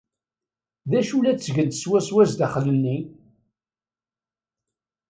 D 0.89 0.91
acu 0.99 1.17
la 1.21 1.33
ttgent 1.33 1.79
swaswa 1.81 2.23
sdaxel-nni? 2.31 2.97